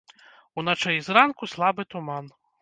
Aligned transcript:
Уначы 0.61 0.95
і 0.99 1.03
зранку 1.09 1.51
слабы 1.53 1.87
туман. 1.93 2.33